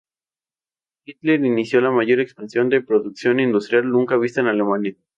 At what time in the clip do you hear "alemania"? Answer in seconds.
4.47-4.95